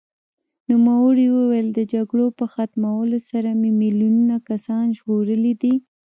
[0.69, 5.73] نوموړي وویل، د جګړو په ختمولو سره مې میلیونونه کسان ژغورلي دي.